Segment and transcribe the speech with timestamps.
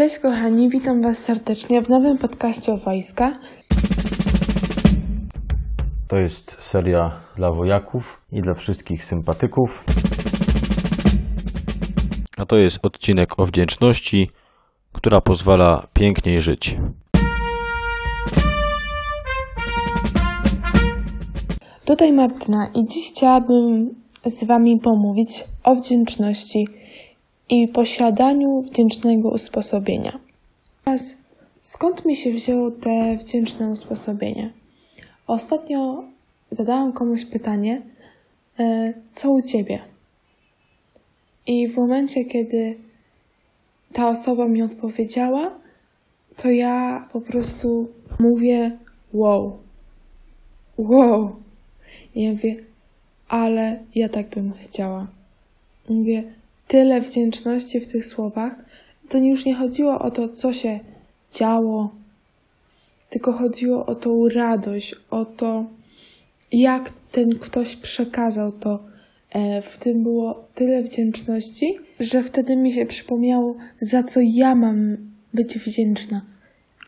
[0.00, 3.38] Cześć kochani, witam Was serdecznie w nowym podcaście o wojska.
[6.08, 9.84] To jest seria dla wojaków i dla wszystkich sympatyków.
[12.36, 14.30] A to jest odcinek o wdzięczności,
[14.92, 16.76] która pozwala piękniej żyć.
[21.84, 23.94] Tutaj Martyna i dziś chciałabym
[24.26, 26.66] z Wami pomówić o wdzięczności
[27.50, 30.18] i posiadaniu wdzięcznego usposobienia.
[30.84, 31.16] Teraz
[31.60, 34.52] skąd mi się wzięło te wdzięczne usposobienie?
[35.26, 36.04] Ostatnio
[36.50, 37.82] zadałam komuś pytanie,
[38.58, 39.78] e, co u Ciebie?
[41.46, 42.78] I w momencie, kiedy
[43.92, 45.50] ta osoba mi odpowiedziała,
[46.36, 47.88] to ja po prostu
[48.18, 48.78] mówię
[49.12, 49.58] wow.
[50.78, 51.36] Wow.
[52.14, 52.56] I ja mówię,
[53.28, 55.06] ale ja tak bym chciała.
[55.88, 56.24] Mówię,
[56.70, 58.56] tyle wdzięczności w tych słowach.
[59.08, 60.80] To już nie chodziło o to, co się
[61.32, 61.94] działo,
[63.08, 65.64] tylko chodziło o tą radość, o to,
[66.52, 68.84] jak ten ktoś przekazał to.
[69.30, 74.96] E, w tym było tyle wdzięczności, że wtedy mi się przypomniało, za co ja mam
[75.34, 76.24] być wdzięczna.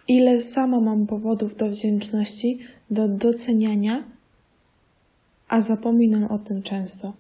[0.08, 2.58] Ile sama mam powodów do wdzięczności,
[2.90, 4.04] do doceniania,
[5.48, 7.12] a zapominam o tym często.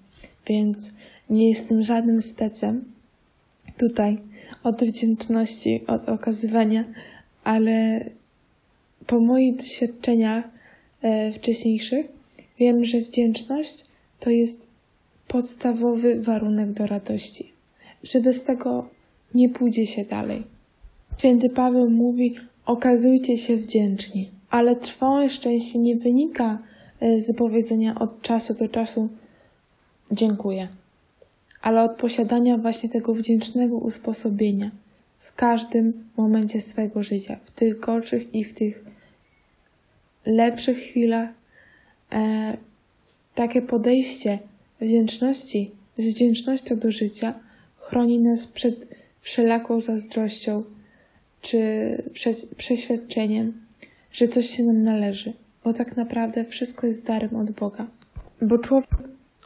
[0.46, 0.92] Więc
[1.32, 2.84] nie jestem żadnym specem
[3.76, 4.18] tutaj
[4.62, 6.84] od wdzięczności, od okazywania,
[7.44, 8.04] ale
[9.06, 10.44] po moich doświadczeniach
[11.02, 12.06] e, wcześniejszych
[12.58, 13.84] wiem, że wdzięczność
[14.20, 14.66] to jest
[15.28, 17.52] podstawowy warunek do radości,
[18.02, 18.88] że bez tego
[19.34, 20.42] nie pójdzie się dalej.
[21.18, 22.34] Święty Paweł mówi:
[22.66, 26.58] okazujcie się wdzięczni, ale trwałe szczęście nie wynika
[27.00, 29.08] e, z powiedzenia od czasu do czasu
[30.10, 30.68] dziękuję,
[31.62, 34.70] ale od posiadania właśnie tego wdzięcznego usposobienia
[35.18, 38.84] w każdym momencie swojego życia, w tych gorszych i w tych
[40.26, 41.28] lepszych chwilach.
[42.12, 42.56] E,
[43.34, 44.38] takie podejście
[44.80, 47.34] wdzięczności, z wdzięcznością do życia
[47.76, 50.64] chroni nas przed wszelaką zazdrością
[51.40, 51.60] czy
[52.56, 53.52] przeświadczeniem,
[54.12, 55.32] że coś się nam należy,
[55.64, 57.86] bo tak naprawdę wszystko jest darem od Boga.
[58.42, 58.90] Bo człowiek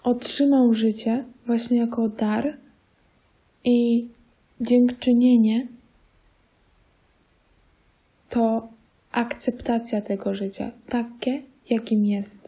[0.06, 2.56] otrzymał życie właśnie jako dar
[3.64, 4.08] i
[4.60, 5.66] dziękczynienie
[8.28, 8.68] to
[9.12, 12.38] akceptacja tego życia, takie, jakim jest.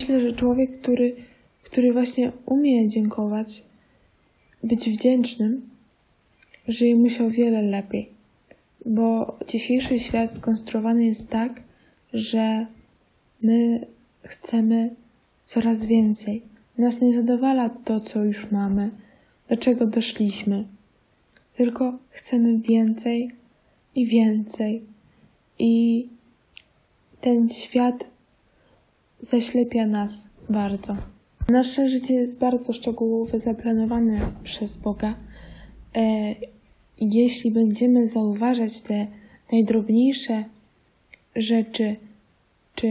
[0.00, 1.16] Myślę, że człowiek, który,
[1.62, 3.64] który właśnie umie dziękować,
[4.62, 5.70] być wdzięcznym,
[6.68, 8.10] żyje mu się o wiele lepiej.
[8.86, 11.62] Bo dzisiejszy świat skonstruowany jest tak,
[12.12, 12.66] że
[13.42, 13.86] my
[14.22, 14.94] chcemy
[15.44, 16.55] coraz więcej.
[16.78, 18.90] Nas nie zadowala to, co już mamy,
[19.48, 20.64] do czego doszliśmy.
[21.56, 23.30] Tylko chcemy więcej
[23.94, 24.82] i więcej.
[25.58, 26.08] I
[27.20, 28.04] ten świat
[29.20, 30.96] zaślepia nas bardzo.
[31.48, 35.14] Nasze życie jest bardzo szczegółowo zaplanowane przez Boga.
[35.96, 36.34] E,
[37.00, 39.06] jeśli będziemy zauważać te
[39.52, 40.44] najdrobniejsze
[41.36, 41.96] rzeczy
[42.74, 42.88] czy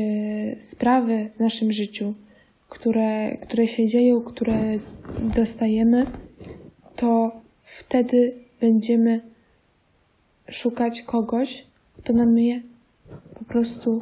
[0.60, 2.14] sprawy w naszym życiu,
[2.70, 4.56] które, które się dzieją, które
[5.36, 6.06] dostajemy,
[6.96, 7.32] to
[7.64, 9.22] wtedy będziemy
[10.50, 11.66] szukać kogoś,
[11.98, 12.62] kto nam je
[13.40, 14.02] po prostu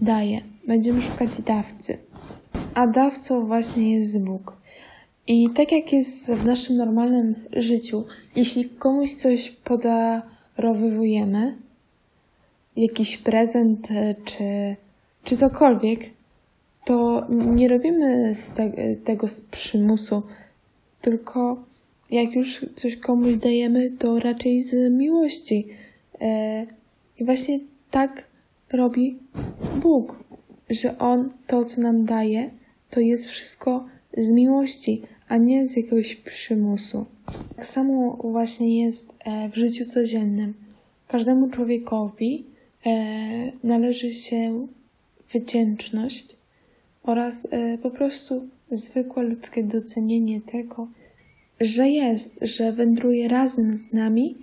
[0.00, 0.40] daje.
[0.66, 1.98] Będziemy szukać dawcy.
[2.74, 4.56] A dawcą właśnie jest Bóg.
[5.26, 8.04] I tak jak jest w naszym normalnym życiu,
[8.36, 11.56] jeśli komuś coś podarowywujemy,
[12.76, 13.88] jakiś prezent
[14.24, 14.76] czy,
[15.24, 16.10] czy cokolwiek,
[16.84, 20.22] to nie robimy te, tego z przymusu,
[21.00, 21.64] tylko
[22.10, 25.68] jak już coś komuś dajemy, to raczej z miłości.
[26.20, 26.66] E,
[27.18, 27.60] I właśnie
[27.90, 28.24] tak
[28.72, 29.18] robi
[29.82, 30.24] Bóg,
[30.70, 32.50] że On to, co nam daje,
[32.90, 33.84] to jest wszystko
[34.16, 37.06] z miłości, a nie z jakiegoś przymusu.
[37.56, 40.54] Tak samo właśnie jest e, w życiu codziennym.
[41.08, 42.44] Każdemu człowiekowi
[42.86, 42.92] e,
[43.64, 44.66] należy się
[45.34, 46.36] wdzięczność
[47.02, 47.48] oraz
[47.82, 50.88] po prostu zwykłe ludzkie docenienie tego,
[51.60, 54.36] że jest, że wędruje razem z nami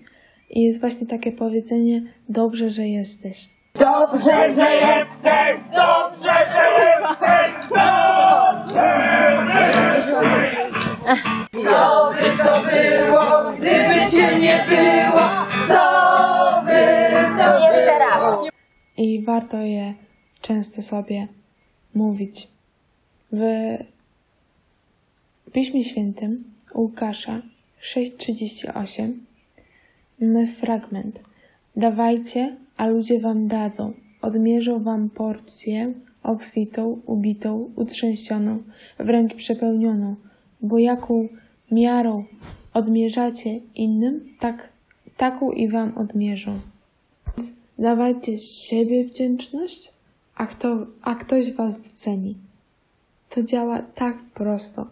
[0.49, 3.49] i jest właśnie takie powiedzenie dobrze, że jesteś.
[3.75, 8.87] Dobrze, że jesteś, dobrze, że jesteś, dobrze,
[9.51, 10.55] że jesteś.
[11.53, 15.27] Co by to było, gdyby cię nie było?
[15.67, 15.83] Co
[16.65, 18.47] by to było?
[18.97, 19.93] I warto je
[20.41, 21.27] często sobie
[21.93, 22.47] mówić.
[23.31, 23.41] W
[25.51, 26.43] Piśmie Świętym
[26.75, 27.41] Łukasza
[27.81, 29.13] 6:38
[30.21, 31.19] mamy fragment.
[31.75, 33.93] Dawajcie, a ludzie wam dadzą.
[34.21, 35.93] Odmierzą wam porcję
[36.23, 38.63] obfitą, ubitą, utrzęsioną,
[38.99, 40.15] wręcz przepełnioną,
[40.61, 41.27] bo jaką
[41.71, 42.25] miarą
[42.73, 44.69] odmierzacie innym, tak,
[45.17, 46.59] taką i wam odmierzą.
[47.37, 49.91] Więc dawajcie siebie wdzięczność,
[50.39, 52.35] a, kto, a ktoś was doceni.
[53.29, 54.85] To działa tak prosto.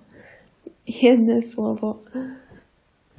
[1.01, 1.99] Jedno słowo,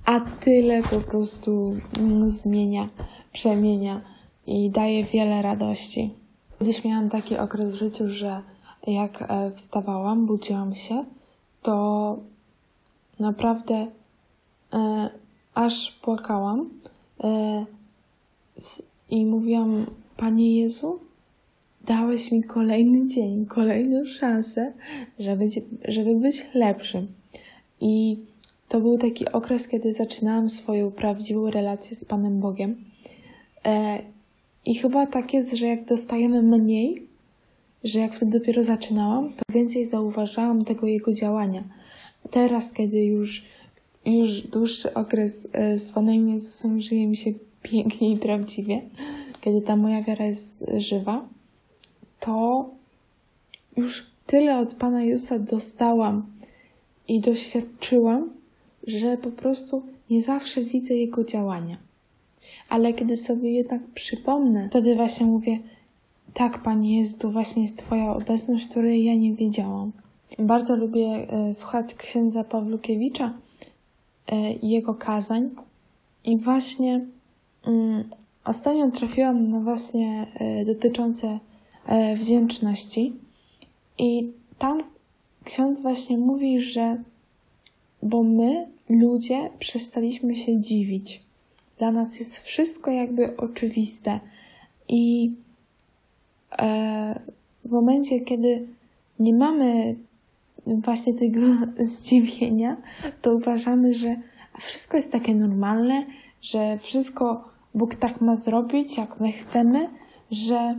[0.05, 2.89] a tyle po prostu mm, zmienia,
[3.33, 4.01] przemienia
[4.47, 6.15] i daje wiele radości.
[6.59, 8.43] Kiedyś miałam taki okres w życiu, że
[8.87, 11.05] jak e, wstawałam, budziłam się,
[11.63, 12.17] to
[13.21, 13.87] naprawdę
[14.73, 15.11] e,
[15.55, 16.71] aż płakałam
[17.25, 17.65] e,
[19.11, 19.87] i mówiłam:
[20.17, 21.08] Panie Jezu,
[21.87, 24.73] dałeś mi kolejny dzień, kolejną szansę,
[25.19, 25.47] żeby,
[25.85, 27.07] żeby być lepszym.
[27.81, 28.19] I
[28.69, 32.85] to był taki okres, kiedy zaczynałam swoją prawdziwą relację z Panem Bogiem.
[33.67, 33.99] E,
[34.67, 37.07] I chyba tak jest, że jak dostajemy mniej,
[37.85, 41.65] że jak wtedy dopiero zaczynałam, to więcej zauważałam tego Jego działania.
[42.31, 43.45] Teraz, kiedy już,
[44.05, 47.33] już dłuższy okres e, z Panem Jezusem żyje mi się
[47.63, 48.83] pięknie i prawdziwie,
[49.41, 51.29] kiedy ta moja wiara jest żywa,
[52.21, 52.71] to
[53.77, 56.27] już tyle od Pana Jezusa dostałam
[57.09, 58.31] i doświadczyłam,
[58.87, 61.77] że po prostu nie zawsze widzę Jego działania.
[62.69, 65.59] Ale kiedy sobie jednak przypomnę, wtedy właśnie mówię,
[66.35, 69.93] tak, Panie Jezu, to właśnie jest Twoja obecność, której ja nie wiedziałam.
[70.39, 73.33] Bardzo lubię e, słuchać księdza Pawlukiewicza
[74.27, 75.51] e, i jego kazań.
[76.25, 77.07] I właśnie
[77.67, 78.05] mm,
[78.45, 81.39] ostatnio trafiłam na właśnie e, dotyczące e,
[82.17, 83.13] wdzięczności.
[83.99, 84.81] I tam
[85.45, 87.03] ksiądz właśnie mówi, że
[88.03, 91.23] bo my, ludzie, przestaliśmy się dziwić.
[91.79, 94.21] Dla nas jest wszystko jakby oczywiste.
[94.89, 95.33] I
[96.59, 97.21] e,
[97.65, 98.67] w momencie, kiedy
[99.19, 99.97] nie mamy
[100.67, 101.41] właśnie tego
[101.85, 102.77] zdziwienia,
[103.23, 104.17] to uważamy, że
[104.61, 106.07] wszystko jest takie normalne,
[106.43, 109.89] że wszystko Bóg tak ma zrobić, jak my chcemy,
[110.31, 110.77] że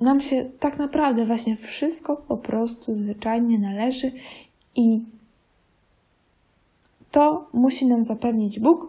[0.00, 4.12] nam się tak naprawdę właśnie wszystko po prostu zwyczajnie należy
[4.76, 5.00] i
[7.10, 8.86] to musi nam zapewnić Bóg,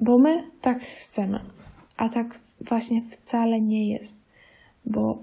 [0.00, 1.40] bo my tak chcemy.
[1.96, 4.16] A tak właśnie wcale nie jest,
[4.86, 5.18] bo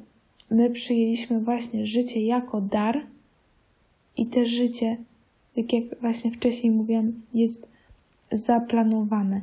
[0.51, 3.05] my przyjęliśmy właśnie życie jako dar
[4.17, 4.97] i te życie,
[5.55, 7.67] tak jak właśnie wcześniej mówiłam, jest
[8.31, 9.41] zaplanowane.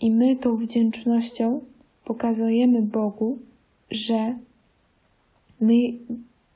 [0.00, 1.60] I my tą wdzięcznością
[2.04, 3.38] pokazujemy Bogu,
[3.90, 4.36] że
[5.66, 5.98] my,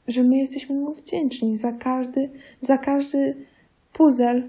[0.08, 2.30] że my jesteśmy mu wdzięczni za każdy,
[2.60, 3.36] za każdy
[3.92, 4.42] puzzle,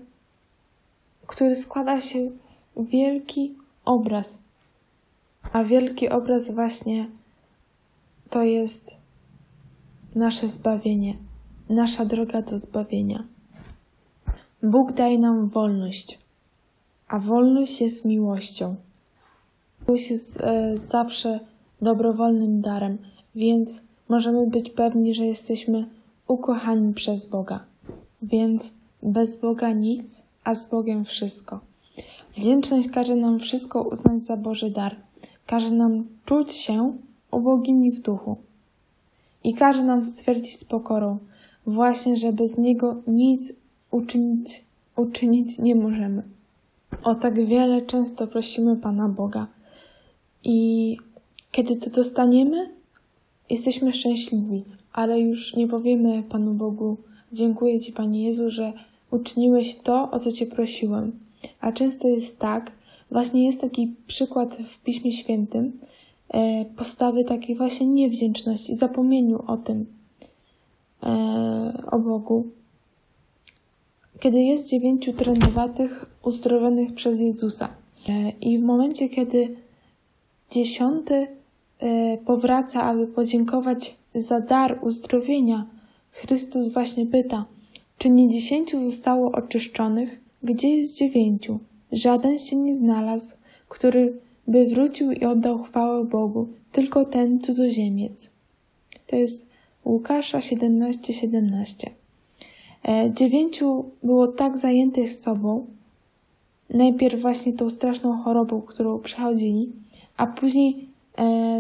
[1.28, 2.32] który składa się
[2.78, 3.56] wielki
[3.86, 4.40] obraz.
[5.54, 7.08] A wielki obraz właśnie
[8.30, 8.98] to jest
[10.16, 11.18] nasze zbawienie,
[11.70, 13.28] nasza droga do zbawienia.
[14.64, 16.20] Bóg daje nam wolność,
[17.08, 18.76] a wolność jest miłością.
[19.88, 21.40] Miłość jest e, zawsze
[21.82, 22.98] dobrowolnym darem,
[23.36, 23.82] więc
[24.12, 25.86] możemy być pewni, że jesteśmy
[26.28, 27.60] ukochani przez Boga.
[28.22, 28.74] Więc
[29.04, 31.60] bez Boga nic, a z Bogiem wszystko.
[32.36, 34.96] Wdzięczność każe nam wszystko uznać za Boży dar.
[35.48, 36.94] Każe nam czuć się
[37.32, 38.36] ubogimi w duchu.
[39.44, 41.18] I każe nam stwierdzić z pokorą,
[41.66, 43.54] właśnie, że bez Niego nic
[43.92, 44.64] uczynić,
[44.96, 46.24] uczynić nie możemy.
[47.04, 49.48] O tak wiele często prosimy Pana Boga.
[50.44, 50.98] I
[51.52, 52.81] kiedy to dostaniemy,
[53.52, 56.98] jesteśmy szczęśliwi, ale już nie powiemy Panu Bogu,
[57.32, 58.74] dziękuję Ci Panie Jezu, że
[59.12, 61.20] uczyniłeś to, o co Cię prosiłem.
[61.62, 62.72] A często jest tak,
[63.12, 65.80] właśnie jest taki przykład w Piśmie Świętym,
[66.30, 69.86] e, postawy takiej właśnie niewdzięczności, zapomnieniu o tym,
[71.04, 72.48] e, o Bogu.
[74.20, 77.70] Kiedy jest dziewięciu trędowatych uzdrowionych przez Jezusa
[78.10, 79.56] e, i w momencie, kiedy
[80.52, 81.28] dziesiąty
[82.26, 85.66] powraca, aby podziękować za dar uzdrowienia,
[86.12, 87.46] Chrystus właśnie pyta,
[87.98, 90.22] czy nie dziesięciu zostało oczyszczonych?
[90.44, 91.60] Gdzie jest dziewięciu?
[91.92, 93.36] Żaden się nie znalazł,
[93.70, 98.30] który by wrócił i oddał chwałę Bogu, tylko ten cudzoziemiec.
[99.08, 99.50] To jest
[99.86, 101.14] Łukasza 17:17.
[101.14, 101.92] 17.
[102.88, 105.66] E, dziewięciu było tak zajętych sobą,
[106.70, 109.70] najpierw właśnie tą straszną chorobą, którą przechodzili,
[110.18, 110.91] a później e,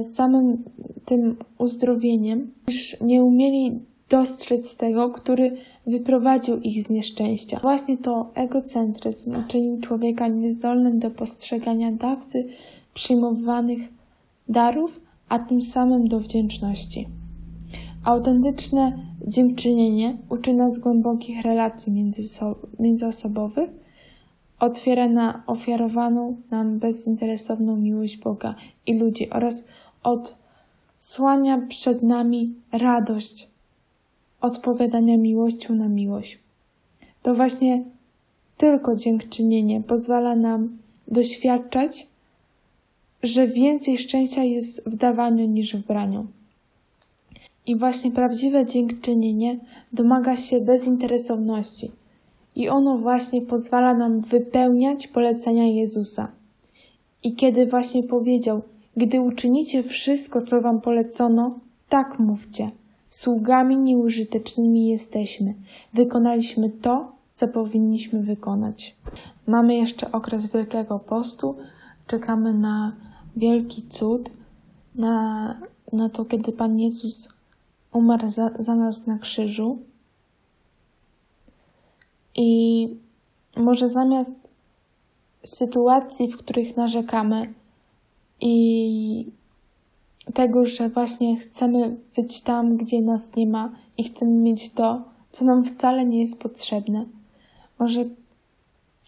[0.03, 0.63] samym
[1.05, 3.79] tym uzdrowieniem, iż nie umieli
[4.09, 7.59] dostrzec tego, który wyprowadził ich z nieszczęścia.
[7.61, 12.47] Właśnie to egocentryzm czynił człowieka niezdolnym do postrzegania dawcy
[12.93, 13.93] przyjmowanych
[14.49, 17.07] darów, a tym samym do wdzięczności.
[18.03, 22.11] Autentyczne dziękczynienie uczy nas głębokich relacji
[22.79, 23.69] międzyosobowych,
[24.61, 28.55] otwiera na ofiarowaną nam bezinteresowną miłość Boga
[28.87, 29.63] i ludzi oraz
[30.03, 33.49] odsłania przed nami radość
[34.41, 36.39] odpowiadania miłością na miłość.
[37.21, 37.83] To właśnie
[38.57, 40.77] tylko dziękczynienie pozwala nam
[41.07, 42.07] doświadczać,
[43.23, 46.27] że więcej szczęścia jest w dawaniu niż w braniu.
[47.65, 49.59] I właśnie prawdziwe dziękczynienie
[49.93, 51.91] domaga się bezinteresowności.
[52.55, 56.31] I ono właśnie pozwala nam wypełniać polecenia Jezusa.
[57.23, 58.61] I kiedy właśnie powiedział,
[58.97, 62.71] gdy uczynicie wszystko, co wam polecono, tak mówcie.
[63.09, 65.53] Sługami nieużytecznymi jesteśmy.
[65.93, 68.95] Wykonaliśmy to, co powinniśmy wykonać.
[69.47, 71.55] Mamy jeszcze okres Wielkiego Postu.
[72.07, 72.95] Czekamy na
[73.35, 74.29] wielki cud,
[74.95, 75.55] na,
[75.93, 77.29] na to, kiedy Pan Jezus
[77.93, 79.79] umarł za, za nas na krzyżu.
[82.35, 82.87] I
[83.57, 84.35] może zamiast
[85.43, 87.53] sytuacji, w których narzekamy
[88.41, 89.31] i
[90.33, 95.45] tego, że właśnie chcemy być tam, gdzie nas nie ma i chcemy mieć to, co
[95.45, 97.05] nam wcale nie jest potrzebne,
[97.79, 98.05] może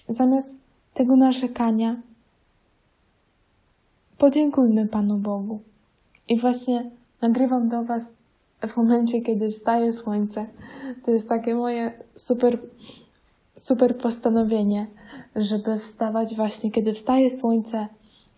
[0.09, 0.55] zamiast
[0.93, 2.01] tego narzekania
[4.17, 5.59] podziękujmy Panu Bogu.
[6.27, 8.13] I właśnie nagrywam do Was
[8.67, 10.45] w momencie, kiedy wstaje słońce.
[11.05, 12.57] To jest takie moje super,
[13.55, 14.87] super postanowienie,
[15.35, 17.87] żeby wstawać właśnie, kiedy wstaje słońce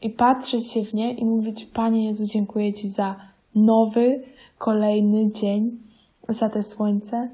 [0.01, 3.15] i patrzeć się w nie i mówić: Panie Jezu, dziękuję Ci za
[3.55, 4.23] nowy,
[4.57, 5.79] kolejny dzień,
[6.29, 7.29] za te słońce,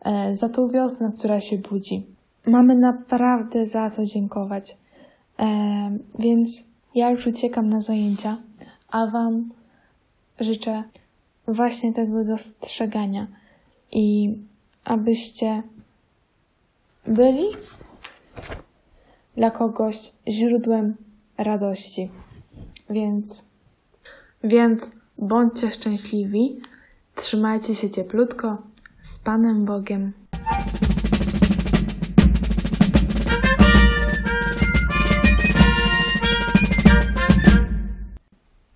[0.00, 2.06] e, za tą wiosnę, która się budzi.
[2.46, 4.76] Mamy naprawdę za co dziękować.
[5.38, 6.64] E, więc
[6.94, 8.36] ja już uciekam na zajęcia,
[8.90, 9.50] a Wam
[10.40, 10.82] życzę
[11.48, 13.26] właśnie tego dostrzegania
[13.92, 14.34] i
[14.84, 15.62] abyście
[17.06, 17.44] byli
[19.36, 20.96] dla kogoś źródłem
[21.38, 22.10] radości.
[22.90, 23.44] Więc,
[24.44, 26.60] więc bądźcie szczęśliwi,
[27.14, 28.58] trzymajcie się cieplutko
[29.02, 30.12] z Panem Bogiem.